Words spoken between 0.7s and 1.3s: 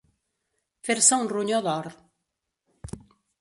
Fer-se un